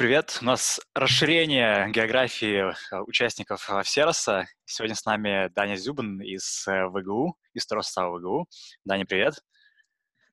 [0.00, 0.38] Привет!
[0.40, 4.46] У нас расширение географии э, участников э, Всероса.
[4.64, 8.48] Сегодня с нами Даня Зюбан из э, ВГУ, из второго состава ВГУ.
[8.86, 9.34] Даня, привет!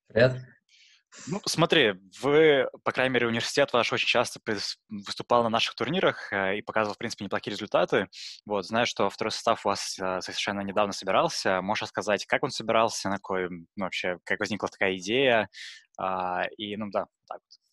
[0.08, 0.38] Привет!
[1.28, 4.40] Ну, смотри, вы, по крайней мере, университет ваш очень часто
[4.88, 8.08] выступал на наших турнирах и показывал, в принципе, неплохие результаты.
[8.46, 11.62] Вот, знаю, что второй состав у вас совершенно недавно собирался.
[11.62, 15.50] Можешь рассказать, как он собирался, на кой, ну, вообще, как возникла такая идея?
[15.98, 17.67] А, и, ну, да, так вот.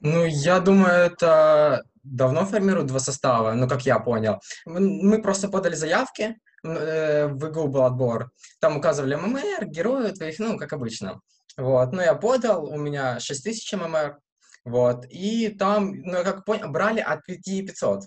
[0.00, 4.40] Ну, я думаю, это давно формируют два состава, ну, как я понял.
[4.64, 10.58] Мы просто подали заявки, э, в ИГУ был отбор, там указывали ММР, герои твоих, ну,
[10.58, 11.20] как обычно.
[11.56, 14.18] Вот, ну, я подал, у меня 6000 ММР,
[14.64, 18.04] вот, и там, ну, как понял, брали от 5500.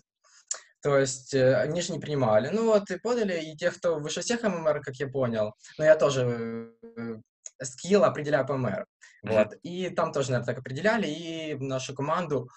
[0.81, 2.49] То есть э, они же не принимали.
[2.53, 5.95] Ну вот, и подали, и тех, кто выше всех ММР, как я понял, но я
[5.95, 7.17] тоже э,
[7.61, 8.85] скилл определяю по ММР.
[9.23, 9.53] Вот.
[9.63, 12.49] И там тоже, наверное, так определяли, и в нашу команду,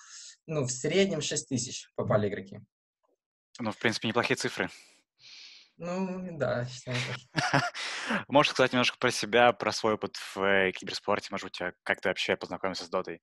[0.47, 2.61] ну, в среднем 6 тысяч попали игроки.
[3.59, 4.71] Ну, в принципе, неплохие цифры.
[5.77, 6.97] Ну, да, считаю
[8.29, 12.09] Можешь сказать немножко про себя, про свой опыт в э, киберспорте, может быть, как ты
[12.09, 13.21] вообще познакомился с Дотой?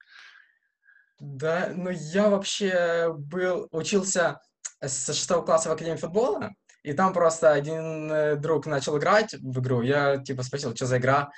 [1.20, 4.42] Да, ну я вообще был, учился
[4.82, 6.52] с шестого класса в Академии футбола,
[6.84, 9.82] и там просто один э, друг начал играть в игру.
[9.82, 11.30] Я типа спросил, что за игра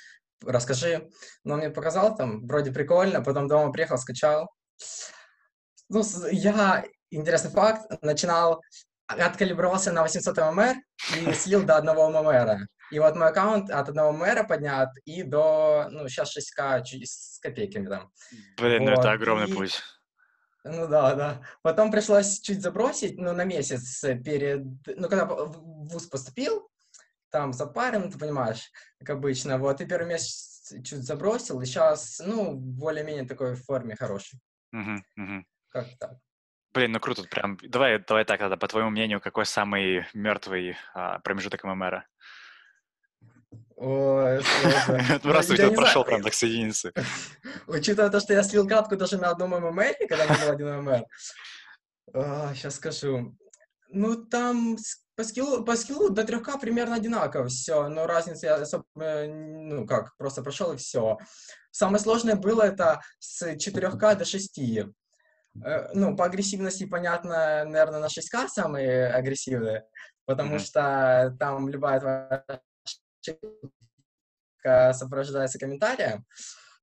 [0.46, 1.10] расскажи.
[1.44, 4.50] Но он мне показал там, вроде прикольно, потом дома приехал, скачал.
[5.90, 8.62] Ну, я, интересный факт, начинал,
[9.08, 10.76] откалибровался на 800 ММР
[11.18, 12.68] и слил до одного ММР.
[12.92, 17.88] И вот мой аккаунт от одного ММР поднят и до, ну, сейчас 6К с копейками
[17.88, 18.12] там.
[18.58, 18.90] Блин, вот.
[18.90, 19.54] ну это огромный и...
[19.54, 19.82] путь.
[20.64, 21.42] Ну да, да.
[21.64, 24.64] Потом пришлось чуть забросить, ну, на месяц перед...
[24.86, 26.70] Ну, когда в ВУЗ поступил,
[27.32, 29.58] там запарен, ты понимаешь, как обычно.
[29.58, 34.40] Вот, и первый месяц чуть забросил, и сейчас, ну, более-менее такой форме хороший.
[34.74, 35.46] Угу, угу.
[35.70, 36.12] Как так.
[36.74, 37.58] Блин, ну круто, прям.
[37.64, 42.06] Давай, давай так тогда, по твоему мнению, какой самый мертвый а, промежуток ММРа?
[43.76, 44.42] Ой,
[45.24, 46.94] Просто ну, у прошел прям так соединиться.
[47.68, 51.04] Учитывая то, что я слил катку даже на одном ММР, когда был один ММР.
[52.54, 53.36] Сейчас скажу.
[53.94, 54.78] Ну, там
[55.16, 60.16] по скиллу, по скиллу до 3К примерно одинаково все, но разницы я особо, ну как,
[60.18, 61.18] просто прошел и все.
[61.72, 64.60] Самое сложное было это с 4К до 6.
[64.60, 69.86] Э, ну, по агрессивности, понятно, наверное, на 6К самые агрессивные,
[70.26, 70.60] потому mm-hmm.
[70.60, 72.00] что там любая
[74.64, 76.26] твоя сопровождается комментарием.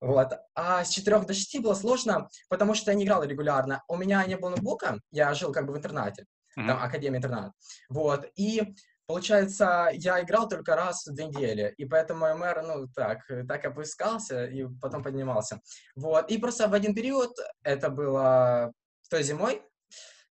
[0.00, 0.32] Вот.
[0.54, 3.82] А с 4 до 6 было сложно, потому что я не играл регулярно.
[3.88, 6.26] У меня не было ноутбука, я жил как бы в интернате
[6.56, 6.66] mm-hmm.
[6.66, 7.52] там Академия интернат.
[7.88, 8.74] Вот, и
[9.08, 14.44] Получается, я играл только раз в две недели, и поэтому МР, ну, так, так опускался
[14.44, 15.62] и потом поднимался.
[15.96, 18.70] Вот, и просто в один период, это было
[19.08, 19.62] той зимой,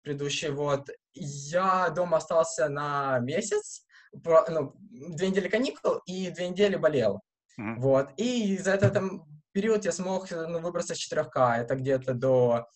[0.02, 7.20] предыдущий, вот, я дома остался на месяц, ну, две недели каникул и две недели болел.
[7.60, 7.74] Mm-hmm.
[7.76, 12.66] Вот, и за этот там, период я смог ну, выбраться с 4К, это где-то до,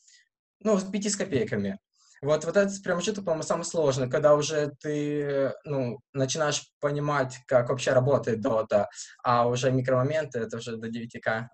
[0.60, 1.80] ну, с 5 с копейками.
[2.22, 7.92] Вот, вот этот промежуток, по-моему, самый сложный, когда уже ты, ну, начинаешь понимать, как вообще
[7.92, 8.86] работает Dota,
[9.22, 11.46] а уже микромоменты, это уже до 9К.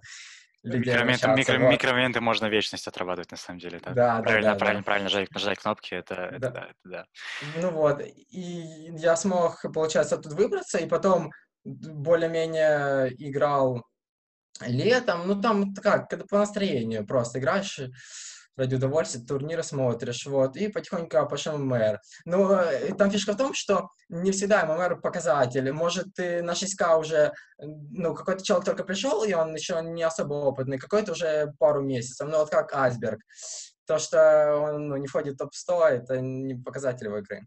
[0.65, 1.71] Микроменты, микро, вот.
[1.71, 3.81] микроменты можно вечность отрабатывать, на самом деле.
[3.85, 4.85] Да, да, правильно, да, правильно, да.
[4.85, 6.27] правильно нажать, нажать кнопки, это да.
[6.29, 7.07] это да, это да.
[7.57, 11.33] Ну вот, и я смог, получается, тут выбраться, и потом
[11.65, 13.85] более-менее играл
[14.63, 17.81] летом, ну там как, когда по настроению просто играешь,
[18.57, 22.01] ради удовольствия турниры смотришь, вот, и потихоньку пошел ММР.
[22.25, 25.71] Но э, там фишка в том, что не всегда ММР показатель.
[25.73, 30.35] Может, ты на 6К уже, ну, какой-то человек только пришел, и он еще не особо
[30.35, 33.21] опытный, какой-то уже пару месяцев, ну, вот как Айсберг.
[33.87, 37.47] То, что он ну, не входит в топ-100, это не показатель его игры.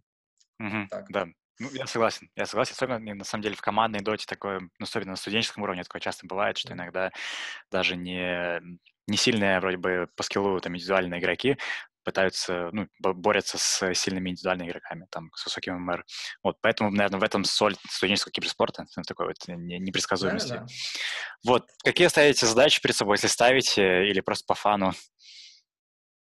[0.59, 1.05] Угу, так.
[1.09, 1.27] Да,
[1.59, 2.29] ну, я согласен.
[2.35, 2.73] Я согласен.
[2.73, 6.27] Особенно, на самом деле, в командной доте такое, ну, особенно на студенческом уровне, такое часто
[6.27, 7.11] бывает, что иногда
[7.71, 8.61] даже не
[9.07, 11.57] не сильные вроде бы по скиллу там индивидуальные игроки
[12.03, 16.05] пытаются, ну, борются с сильными индивидуальными игроками, там, с высоким МР.
[16.41, 20.53] Вот, поэтому, наверное, в этом соль студенческого киберспорта, такой вот непредсказуемости.
[20.53, 20.65] Да, да.
[21.43, 24.93] Вот, какие ставите задачи перед собой, если ставите, или просто по фану?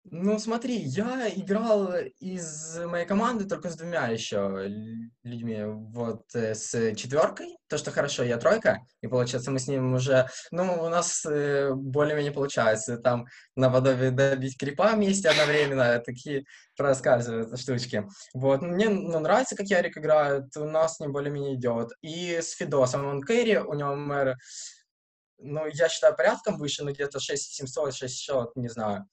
[0.04, 4.66] Ну, смотри, я играл из моей команды только с двумя еще
[5.22, 5.62] людьми.
[5.64, 10.26] Вот э, с четверкой, то, что хорошо, я тройка, и получается мы с ним уже,
[10.50, 12.96] ну, у нас э, более-менее получается.
[12.96, 13.26] Там
[13.56, 16.44] наподобие добить крипа вместе одновременно, такие
[16.76, 18.08] проскальзывают штучки.
[18.32, 21.90] Вот, мне ну, нравится, как Ярик играет, у нас с ним более-менее идет.
[22.00, 24.38] И с Фидосом, он кэрри, у него мэр,
[25.38, 29.06] ну, я считаю, порядком выше, ну, где-то 6700, 6600, не знаю.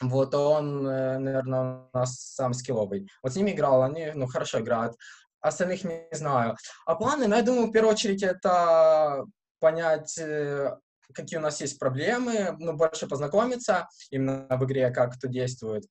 [0.00, 3.08] Вот он, э, наверное, у нас сам скилловый.
[3.22, 4.94] Вот с ними играл, они, ну, хорошо играют.
[5.40, 6.56] Остальных не знаю.
[6.84, 9.24] А планы, ну, я думаю, в первую очередь, это
[9.58, 10.76] понять, э,
[11.14, 15.84] какие у нас есть проблемы, ну, больше познакомиться именно в игре, как это действует.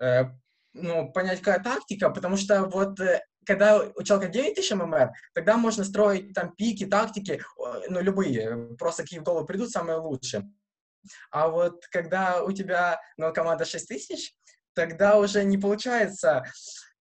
[0.00, 0.24] Э,
[0.74, 2.98] ну, понять, какая тактика, потому что вот
[3.46, 7.42] когда у человека 9000 ММР, тогда можно строить там пики, тактики,
[7.88, 10.50] ну, любые, просто какие в голову придут, самые лучшие.
[11.30, 14.34] А вот когда у тебя ну, команда 6 тысяч,
[14.74, 16.44] тогда уже не получается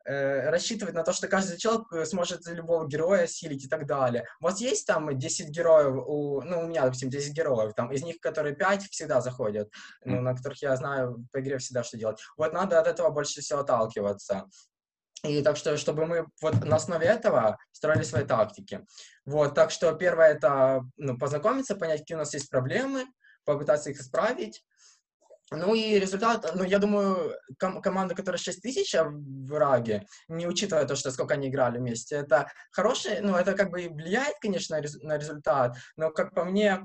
[0.05, 4.25] э, рассчитывать на то, что каждый человек э, сможет любого героя силить и так далее.
[4.39, 8.03] У вас есть там 10 героев, у, ну, у меня, допустим, 10 героев, там, из
[8.03, 9.69] них, которые 5 всегда заходят,
[10.03, 12.19] ну, на которых я знаю по игре всегда, что делать.
[12.37, 14.47] Вот надо от этого больше всего отталкиваться.
[15.23, 18.85] И так что, чтобы мы вот на основе этого строили свои тактики.
[19.25, 23.05] Вот, так что первое это ну, познакомиться, понять, какие у нас есть проблемы,
[23.47, 24.63] попытаться их исправить.
[25.49, 30.85] Ну и результат, ну я думаю, ком- команда, которая 6 тысяч в Раге, не учитывая
[30.85, 35.17] то, что сколько они играли вместе, это хороший, ну это как бы влияет, конечно, на
[35.17, 36.83] результат, но как по мне,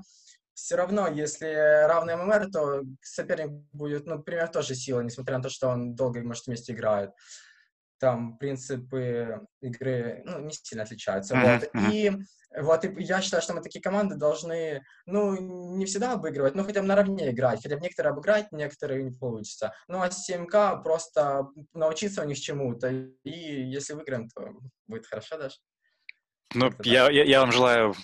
[0.53, 5.49] все равно, если равный ММР, то соперник будет, ну, примерно тоже сила, несмотря на то,
[5.49, 7.09] что он долго, может, вместе играет.
[8.03, 11.35] Там принципы игры, ну, не сильно отличаются.
[11.35, 11.71] Mm-hmm.
[11.73, 11.93] Вот.
[11.93, 12.11] И
[12.61, 16.81] вот, и я считаю, что мы такие команды должны, ну, не всегда обыгрывать, но хотя
[16.81, 17.63] бы наравне играть.
[17.63, 19.73] Хотя бы некоторые обыграть, некоторые не получится.
[19.87, 22.89] Ну, а 7К просто научиться у них чему-то.
[22.89, 24.49] И если выиграем, то
[24.85, 25.55] будет хорошо даже.
[26.53, 27.95] Ну, я, я, я вам желаю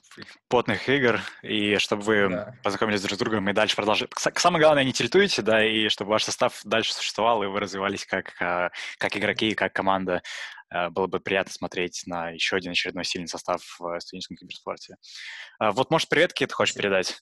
[0.47, 2.55] плотных игр, и чтобы вы да.
[2.63, 4.09] познакомились друг с другом и дальше продолжили.
[4.17, 8.33] Самое главное, не тильтуйте, да, и чтобы ваш состав дальше существовал, и вы развивались как,
[8.41, 10.23] а, как игроки, как команда.
[10.71, 14.95] Э, было бы приятно смотреть на еще один очередной сильный состав в студенческом киберспорте.
[15.59, 17.21] А, вот, может, привет какие-то хочешь передать?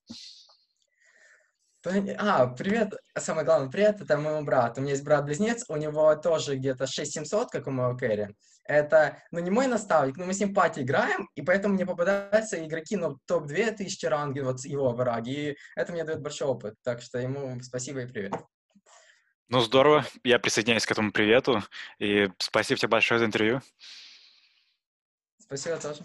[2.17, 4.81] А, привет, самое главное, привет, это моему брату.
[4.81, 8.35] У меня есть брат-близнец, у него тоже где-то 6700, как у моего Кэрри.
[8.65, 12.63] Это, ну, не мой наставник, но мы с ним пати играем, и поэтому мне попадаются
[12.65, 16.75] игроки, ну, топ-2 тысячи ранги, вот его враги, и это мне дает большой опыт.
[16.83, 18.33] Так что ему спасибо и привет.
[19.47, 20.05] Ну, здорово.
[20.25, 21.63] Я присоединяюсь к этому привету.
[21.99, 23.61] И спасибо тебе большое за интервью.
[25.39, 26.01] Спасибо тоже.